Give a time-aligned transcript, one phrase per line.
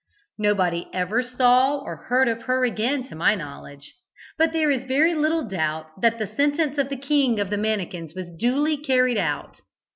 [0.39, 3.93] Nobody ever saw or heard of her again to my knowledge,
[4.35, 8.15] but there is very little doubt that the sentence of the King of the Mannikins
[8.15, 9.59] was duly carried out.